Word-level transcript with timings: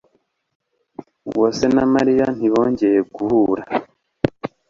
Uwase 1.29 1.65
na 1.75 1.83
Mariya 1.93 2.25
ntibongeye 2.37 2.99
guhura. 3.13 3.63